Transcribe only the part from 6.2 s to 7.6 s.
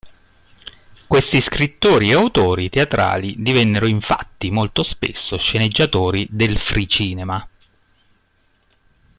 del free cinema.